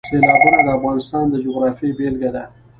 سیلابونه 0.09 0.59
د 0.63 0.67
افغانستان 0.77 1.23
د 1.29 1.35
جغرافیې 1.45 1.95
بېلګه 1.97 2.29
ده. 2.35 2.43